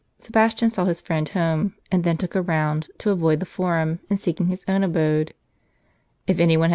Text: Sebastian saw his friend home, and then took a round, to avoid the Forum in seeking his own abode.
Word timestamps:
Sebastian 0.17 0.71
saw 0.71 0.85
his 0.85 0.99
friend 0.99 1.29
home, 1.29 1.75
and 1.91 2.03
then 2.03 2.17
took 2.17 2.33
a 2.33 2.41
round, 2.41 2.87
to 2.97 3.11
avoid 3.11 3.39
the 3.39 3.45
Forum 3.45 3.99
in 4.09 4.17
seeking 4.17 4.47
his 4.47 4.65
own 4.67 4.83
abode. 4.83 5.35